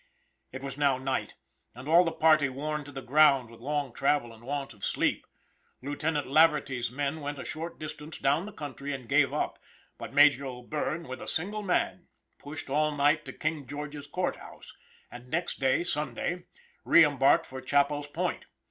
It 0.51 0.63
was 0.63 0.79
now 0.79 0.97
night, 0.97 1.35
and 1.75 1.87
all 1.87 2.03
the 2.03 2.11
party 2.11 2.49
worn 2.49 2.83
to 2.85 2.91
the 2.91 3.03
ground 3.03 3.51
with 3.51 3.59
long 3.59 3.93
travel 3.93 4.33
and 4.33 4.43
want 4.43 4.73
of 4.73 4.83
sleep. 4.83 5.27
Lieutenant 5.79 6.25
Laverty's 6.25 6.89
men 6.89 7.19
went 7.21 7.37
a 7.37 7.45
short 7.45 7.77
distance 7.77 8.17
down 8.17 8.47
the 8.47 8.51
country 8.51 8.93
and 8.95 9.07
gave 9.07 9.31
up, 9.31 9.59
but 9.99 10.11
Major 10.11 10.43
O'Bierne, 10.45 11.07
with 11.07 11.21
a 11.21 11.27
single 11.27 11.61
man, 11.61 12.07
pushed 12.39 12.67
all 12.67 12.95
night 12.95 13.25
to 13.25 13.31
King 13.31 13.67
George's 13.67 14.07
court 14.07 14.37
house, 14.37 14.75
and 15.11 15.29
next 15.29 15.59
day, 15.59 15.83
Sunday, 15.83 16.45
re 16.83 17.05
embarked 17.05 17.45
for 17.45 17.61
Chappell's 17.61 18.07
Point. 18.07 18.45